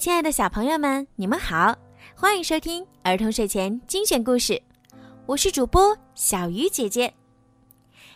[0.00, 1.76] 亲爱的小朋友们，你们好，
[2.16, 4.58] 欢迎收听儿童睡前精选故事，
[5.26, 7.12] 我是主播小鱼姐姐。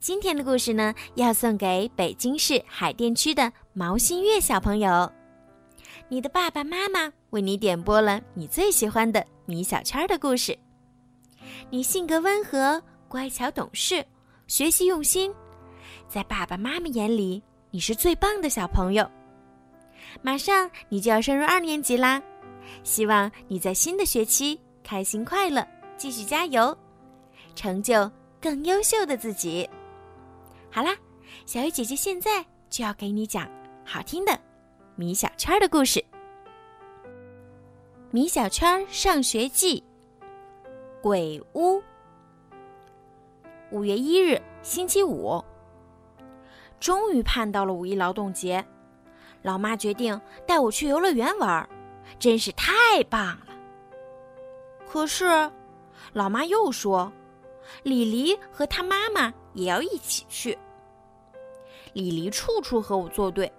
[0.00, 5.12] 今天的故事呢，要送给北京市海淀区的毛新月小朋友。
[6.08, 10.58] 你的爸爸妈妈为你点播了你最喜欢的米小圈的故事。
[11.68, 14.02] 你性格温和、乖巧懂事、
[14.46, 15.30] 学习用心，
[16.08, 19.06] 在爸爸妈妈眼里，你是最棒的小朋友。
[20.22, 22.22] 马上你就要升入二年级啦，
[22.82, 25.66] 希望你在新的学期开心快乐，
[25.96, 26.76] 继续加油，
[27.54, 29.68] 成就更优秀的自己。
[30.70, 30.96] 好啦，
[31.44, 33.48] 小鱼姐姐现在就要给你讲
[33.84, 34.38] 好听的
[34.94, 36.00] 米小圈的故事，
[38.10, 39.80] 《米小圈上学记》。
[41.02, 41.80] 鬼屋。
[43.70, 45.42] 五月一日，星期五，
[46.80, 48.64] 终于盼到了五一劳动节。
[49.46, 51.68] 老妈决定带我去游乐园玩，
[52.18, 53.56] 真是太棒了。
[54.88, 55.48] 可是，
[56.12, 57.12] 老妈又说，
[57.84, 60.58] 李黎和她妈妈也要一起去。
[61.92, 63.52] 李黎处处和我作对，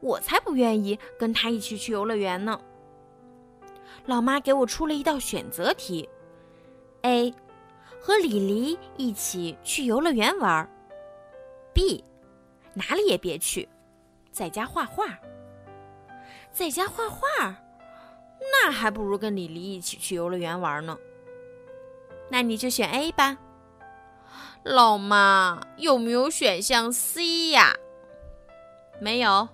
[0.00, 2.60] 我才不愿意跟她一起去游乐园呢。
[4.04, 6.06] 老妈给我出了一道选择题
[7.00, 7.32] ：A，
[7.98, 10.70] 和李黎一起去游乐园玩
[11.72, 12.04] ；B，
[12.74, 13.66] 哪里也别去。
[14.34, 15.06] 在家画画，
[16.50, 17.54] 在家画画，
[18.40, 20.98] 那还不如跟李黎一起去游乐园玩呢。
[22.28, 23.38] 那你就选 A 吧。
[24.64, 27.76] 老妈，有没有选项 C 呀？
[29.00, 29.48] 没有。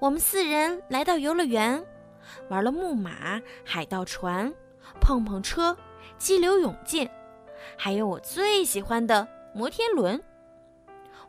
[0.00, 1.86] 我们四人来到游乐园，
[2.48, 4.52] 玩了木马、海盗船、
[5.00, 5.76] 碰碰车、
[6.18, 7.08] 激流勇进，
[7.76, 10.20] 还有我最喜欢的摩天轮。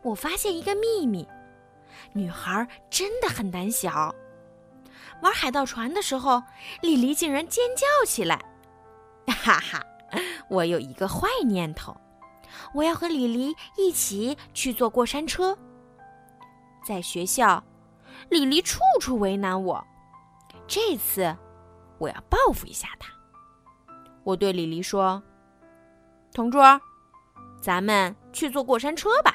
[0.02, 1.24] 我发现一个秘密。
[2.12, 4.14] 女孩真的很胆小。
[5.22, 6.42] 玩海盗船的时候，
[6.82, 8.42] 李黎竟然尖叫起来。
[9.26, 9.84] 哈哈，
[10.48, 11.94] 我有一个坏念头，
[12.74, 15.56] 我要和李黎一起去坐过山车。
[16.84, 17.62] 在学校，
[18.30, 19.86] 李黎处处为难我。
[20.66, 21.36] 这次，
[21.98, 23.12] 我要报复一下他。
[24.24, 25.22] 我对李黎说
[26.32, 26.80] ：“同桌，
[27.60, 29.34] 咱们去坐过山车吧。”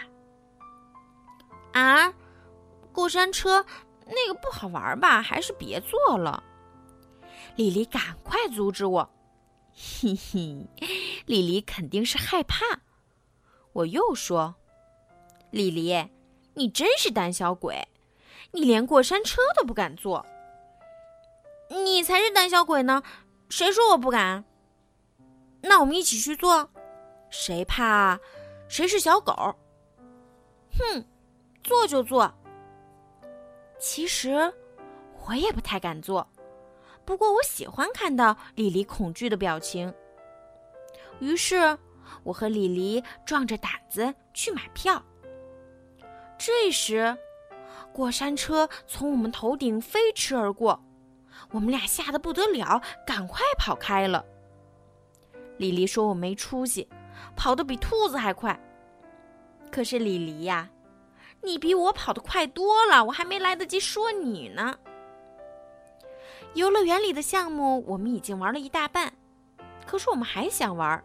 [1.73, 2.11] 啊？
[2.95, 3.63] 过山车
[4.07, 5.21] 那个不好玩吧？
[5.21, 6.41] 还是别坐了。
[7.57, 9.09] 李黎赶快阻止我。
[9.73, 10.65] 嘿嘿，
[11.25, 12.63] 李黎肯定是害怕。
[13.73, 14.55] 我又说
[15.51, 16.09] ：“李黎，
[16.53, 17.85] 你真是胆小鬼，
[18.51, 20.25] 你连过山车都不敢坐。
[21.69, 23.03] 你才是胆小鬼呢！
[23.49, 24.45] 谁说我不敢？
[25.61, 26.69] 那我们一起去做，
[27.29, 28.17] 谁怕
[28.69, 29.33] 谁是小狗。
[30.77, 31.05] 哼，
[31.61, 32.33] 坐就坐。”
[33.77, 34.53] 其实，
[35.25, 36.27] 我也不太敢做，
[37.03, 39.93] 不过我喜欢看到李黎恐惧的表情。
[41.19, 41.77] 于是，
[42.23, 45.03] 我和李黎壮着胆子去买票。
[46.37, 47.17] 这时，
[47.93, 50.83] 过山车从我们头顶飞驰而过，
[51.51, 54.25] 我们俩吓得不得了，赶快跑开了。
[55.57, 56.89] 李黎说我没出息，
[57.35, 58.59] 跑得比兔子还快。
[59.71, 60.69] 可是李黎呀。
[61.41, 64.77] 你比我跑得快多了，我还没来得及说你呢。
[66.53, 69.13] 游乐园里的项目我们已经玩了一大半，
[69.85, 71.03] 可是我们还想玩。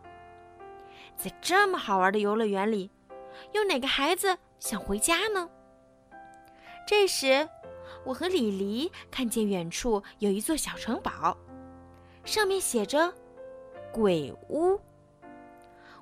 [1.17, 2.91] 在这么好玩的游乐园里，
[3.53, 5.51] 有哪个孩子想回家呢？
[6.87, 7.47] 这时，
[8.05, 11.37] 我和李黎看见远处有一座小城堡，
[12.25, 13.13] 上面写着
[13.93, 14.81] “鬼屋”。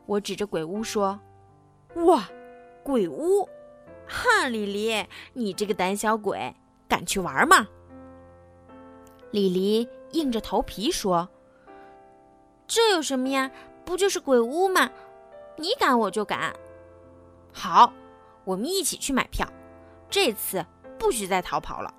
[0.06, 1.18] 我指着鬼屋说
[2.06, 2.28] ：“哇，
[2.84, 3.48] 鬼屋！”
[4.08, 6.54] 哈，李黎，你这个胆小鬼，
[6.88, 7.68] 敢去玩吗？
[9.30, 11.28] 李黎硬着头皮说
[12.66, 13.50] ：“这有什么呀？
[13.84, 14.90] 不就是鬼屋吗？
[15.56, 16.54] 你敢我就敢。
[17.52, 17.92] 好，
[18.44, 19.46] 我们一起去买票，
[20.08, 20.64] 这次
[20.98, 21.92] 不许再逃跑了，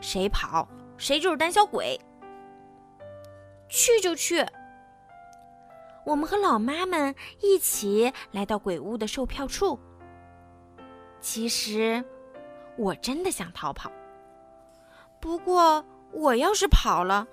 [0.00, 0.66] 谁跑
[0.96, 2.00] 谁就是胆小鬼。
[3.68, 4.46] 去就去。”
[6.06, 9.78] 我们和老妈们一起来到鬼屋的售票处。
[11.20, 12.02] 其实，
[12.76, 13.90] 我真的想逃跑。
[15.20, 17.26] 不过，我要是跑了，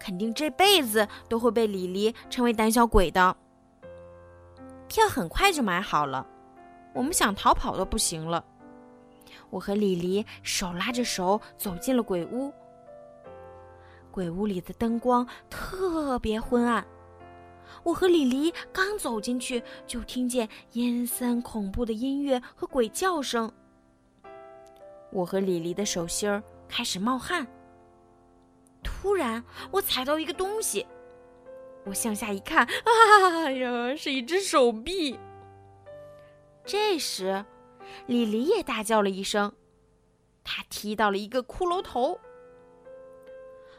[0.00, 3.36] 肯定这辈子都会被李黎称为胆小鬼的。
[4.88, 6.26] 票很快就买好了，
[6.94, 8.44] 我们想逃跑都不行了。
[9.50, 12.52] 我和李黎手拉着手走进了鬼屋。
[14.10, 16.84] 鬼屋里的灯光特别昏暗。
[17.82, 23.52] 我和李黎刚走进去，就听见阴森恐怖的音乐和鬼叫声。
[25.10, 27.46] 我和李黎的手心儿开始冒汗。
[28.82, 30.86] 突然，我踩到一个东西，
[31.84, 32.66] 我向下一看，
[33.44, 35.18] 哎呀，是一只手臂。
[36.64, 37.44] 这时，
[38.06, 39.52] 李黎也大叫了一声，
[40.42, 42.18] 他踢到了一个骷髅头。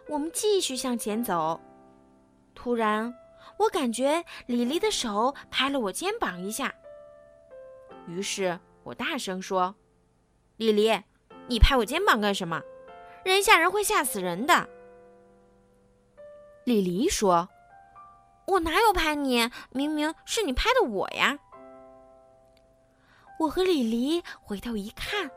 [0.08, 1.60] 我们继续向前走，
[2.54, 3.14] 突然，
[3.58, 6.74] 我感觉李黎的手拍了我肩膀一下，
[8.08, 9.76] 于是我大声说
[10.58, 11.02] ：“李黎，
[11.48, 12.62] 你拍我肩膀干什么？
[13.24, 14.70] 人吓人会吓死人的。”
[16.66, 17.48] 李黎说
[18.48, 19.50] ：“我哪有拍你？
[19.72, 21.40] 明明是你拍的我呀！”
[23.40, 25.30] 我和李黎回头一看，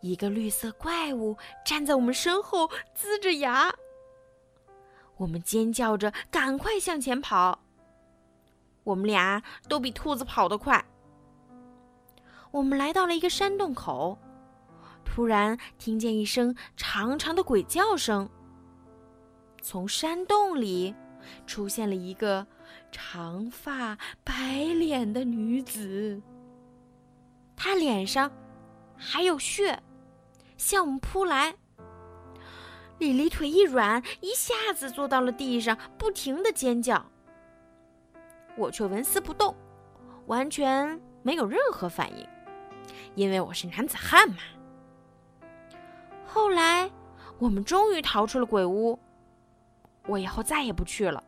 [0.00, 3.74] 一个绿色怪物站在我们身后，呲着牙。
[5.20, 7.60] 我们尖叫着，赶快向前跑。
[8.84, 10.82] 我们俩都比兔子跑得快。
[12.50, 14.18] 我们来到了一个山洞口，
[15.04, 18.30] 突然听见一声长长的鬼叫声。
[19.60, 20.94] 从山洞里
[21.46, 22.46] 出现了一个
[22.90, 26.22] 长发白脸的女子。
[27.54, 28.32] 她脸上
[28.96, 29.82] 还有血，
[30.56, 31.54] 向我们扑来。
[33.00, 37.02] 李黎腿一软，一下子坐到了地上，不停的尖叫。
[38.56, 39.56] 我却纹丝不动，
[40.26, 42.28] 完全没有任何反应，
[43.14, 44.36] 因为我是男子汉嘛。
[46.26, 46.90] 后来，
[47.38, 48.98] 我们终于逃出了鬼屋。
[50.06, 51.24] 我以后再也不去了。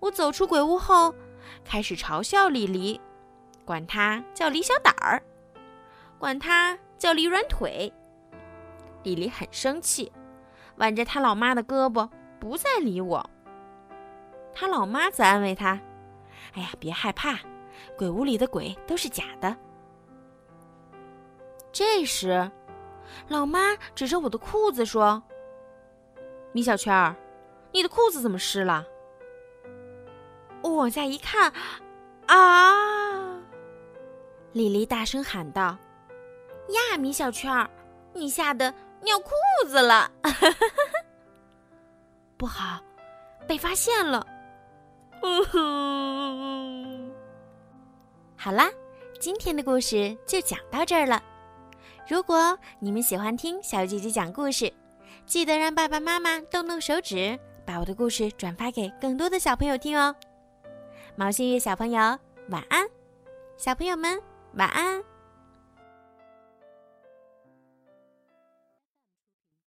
[0.00, 1.14] 我走出鬼屋后，
[1.62, 2.98] 开始嘲笑李黎。
[3.66, 5.22] 管他叫李小胆儿，
[6.18, 7.92] 管他叫李软腿。
[9.02, 10.10] 李黎很生气，
[10.76, 12.08] 挽着他老妈的胳膊，
[12.40, 13.28] 不再理我。
[14.54, 15.80] 他老妈则安慰他
[16.54, 17.38] ：“哎呀，别害怕，
[17.96, 19.56] 鬼屋里的鬼都是假的。”
[21.72, 22.50] 这时，
[23.28, 25.22] 老妈指着我的裤子说
[26.52, 27.16] ：“米小圈儿，
[27.72, 28.86] 你的裤子怎么湿了？”
[30.62, 31.52] 我往下一看，
[32.26, 33.40] 啊！
[34.52, 35.76] 李黎大声喊道
[36.68, 37.68] ：“呀，米小圈儿，
[38.12, 38.72] 你吓得
[39.02, 39.32] 尿裤
[39.66, 40.10] 子了！
[42.36, 42.80] 不好，
[43.46, 44.26] 被发现了！”
[45.22, 47.12] 嗯哼。
[48.36, 48.70] 好啦，
[49.20, 51.22] 今天的故事就讲到这儿了。
[52.08, 54.72] 如果你们喜欢听小姐姐讲故事，
[55.26, 60.14] 记得让爸爸妈妈动动手指，把我的故事转发给更多的小朋友听哦。
[61.14, 62.88] 毛新月小朋友，晚安，
[63.56, 64.20] 小朋友们。
[64.54, 65.11] 晚安。